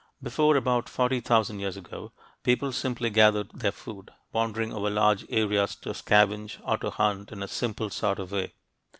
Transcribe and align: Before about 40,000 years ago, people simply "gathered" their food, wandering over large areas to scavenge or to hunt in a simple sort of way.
Before 0.23 0.57
about 0.57 0.89
40,000 0.89 1.59
years 1.59 1.77
ago, 1.77 2.11
people 2.41 2.71
simply 2.71 3.11
"gathered" 3.11 3.51
their 3.53 3.71
food, 3.71 4.09
wandering 4.33 4.73
over 4.73 4.89
large 4.89 5.25
areas 5.29 5.75
to 5.75 5.89
scavenge 5.93 6.57
or 6.63 6.79
to 6.79 6.89
hunt 6.89 7.31
in 7.31 7.43
a 7.43 7.47
simple 7.47 7.91
sort 7.91 8.17
of 8.17 8.31
way. 8.31 8.53